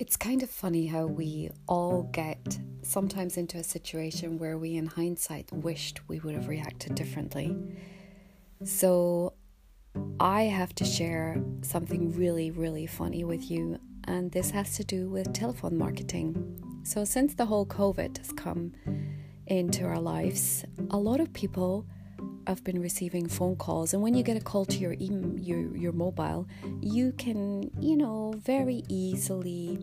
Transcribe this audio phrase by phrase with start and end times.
[0.00, 4.86] It's kind of funny how we all get sometimes into a situation where we, in
[4.86, 7.54] hindsight, wished we would have reacted differently.
[8.64, 9.34] So,
[10.18, 15.10] I have to share something really, really funny with you, and this has to do
[15.10, 16.80] with telephone marketing.
[16.82, 18.72] So, since the whole COVID has come
[19.48, 21.84] into our lives, a lot of people
[22.46, 25.92] have been receiving phone calls, and when you get a call to your your your
[25.92, 26.48] mobile,
[26.80, 29.78] you can you know very easily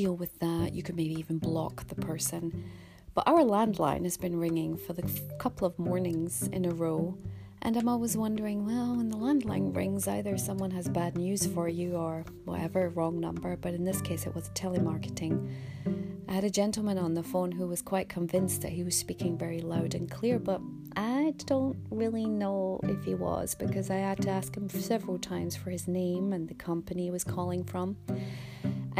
[0.00, 0.72] deal with that.
[0.72, 2.64] You could maybe even block the person.
[3.12, 5.02] But our landline has been ringing for the
[5.38, 7.18] couple of mornings in a row,
[7.60, 11.68] and I'm always wondering, well, when the landline rings, either someone has bad news for
[11.68, 13.56] you or whatever, wrong number.
[13.56, 15.52] But in this case, it was telemarketing.
[16.26, 19.36] I had a gentleman on the phone who was quite convinced that he was speaking
[19.36, 20.62] very loud and clear, but
[20.96, 25.56] I don't really know if he was because I had to ask him several times
[25.56, 27.98] for his name and the company he was calling from.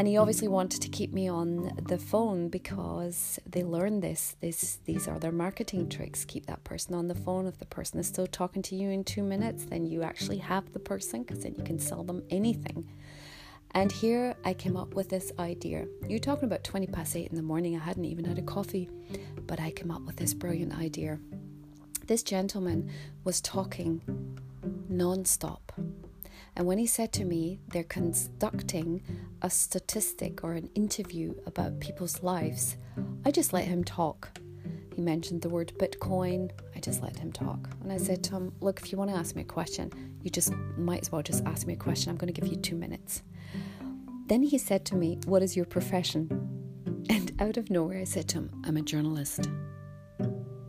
[0.01, 4.35] And he obviously wanted to keep me on the phone because they learn this.
[4.41, 6.25] This these are their marketing tricks.
[6.25, 7.47] Keep that person on the phone.
[7.47, 10.73] If the person is still talking to you in two minutes, then you actually have
[10.73, 12.89] the person because then you can sell them anything.
[13.73, 15.85] And here I came up with this idea.
[16.09, 17.77] You're talking about 20 past 8 in the morning.
[17.77, 18.89] I hadn't even had a coffee,
[19.47, 21.19] but I came up with this brilliant idea.
[22.07, 22.91] This gentleman
[23.25, 24.01] was talking
[24.89, 25.73] non stop.
[26.57, 29.03] And when he said to me, they're conducting
[29.43, 32.77] a statistic or an interview about people's lives,
[33.25, 34.39] I just let him talk.
[34.95, 36.51] He mentioned the word Bitcoin.
[36.77, 37.71] I just let him talk.
[37.83, 39.91] And I said to him, Look, if you want to ask me a question,
[40.23, 42.11] you just might as well just ask me a question.
[42.11, 43.23] I'm going to give you two minutes.
[44.27, 46.29] Then he said to me, What is your profession?
[47.09, 49.49] And out of nowhere, I said to him, I'm a journalist.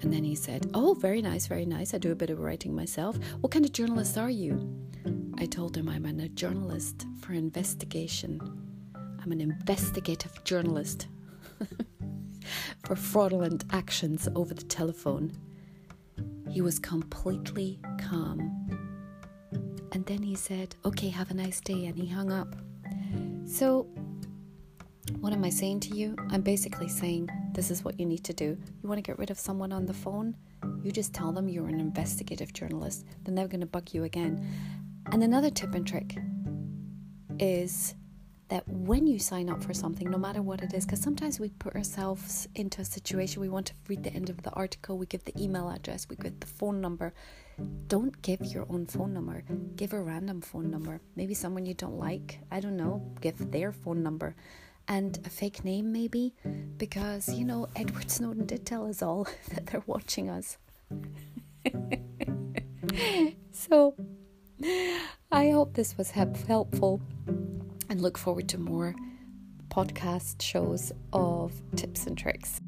[0.01, 1.93] And then he said, Oh, very nice, very nice.
[1.93, 3.17] I do a bit of writing myself.
[3.41, 4.75] What kind of journalist are you?
[5.37, 8.39] I told him I'm a journalist for investigation.
[8.95, 11.07] I'm an investigative journalist
[12.83, 15.31] for fraudulent actions over the telephone.
[16.49, 18.39] He was completely calm.
[19.91, 21.85] And then he said, Okay, have a nice day.
[21.85, 22.55] And he hung up.
[23.45, 23.87] So,
[25.19, 26.15] what am I saying to you?
[26.29, 28.57] I'm basically saying this is what you need to do.
[28.81, 30.35] You want to get rid of someone on the phone?
[30.83, 34.45] You just tell them you're an investigative journalist, then they're going to bug you again.
[35.11, 36.17] And another tip and trick
[37.39, 37.95] is
[38.49, 41.49] that when you sign up for something, no matter what it is, because sometimes we
[41.49, 45.05] put ourselves into a situation, we want to read the end of the article, we
[45.05, 47.13] give the email address, we give the phone number.
[47.87, 49.43] Don't give your own phone number,
[49.75, 50.99] give a random phone number.
[51.15, 54.35] Maybe someone you don't like, I don't know, give their phone number
[54.91, 56.33] and a fake name, maybe,
[56.77, 60.57] because you know, Edward Snowden did tell us all that they're watching us.
[63.53, 63.95] so,
[65.31, 67.01] I hope this was helpful
[67.89, 68.93] and look forward to more
[69.69, 72.59] podcast shows of tips and tricks.